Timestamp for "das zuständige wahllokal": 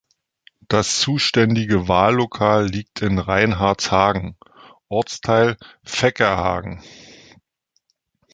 0.67-2.65